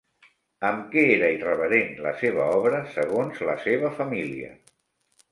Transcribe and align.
Amb 0.67 0.85
què 0.93 1.01
era 1.15 1.27
irreverent 1.33 1.91
la 2.05 2.13
seva 2.21 2.47
obra 2.61 2.79
segons 2.95 3.43
la 3.49 3.55
seva 3.67 3.93
família? 3.99 4.49